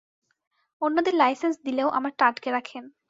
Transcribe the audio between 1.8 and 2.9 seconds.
আমারটা আটকে রাখেন।